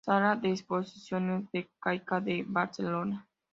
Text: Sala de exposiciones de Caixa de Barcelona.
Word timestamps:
Sala 0.03 0.35
de 0.35 0.49
exposiciones 0.49 1.51
de 1.51 1.69
Caixa 1.79 2.19
de 2.19 2.43
Barcelona. 2.47 3.27